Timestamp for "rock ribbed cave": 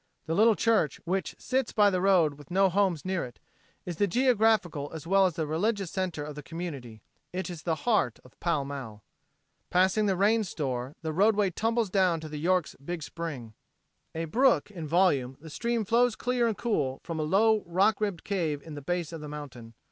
17.67-18.63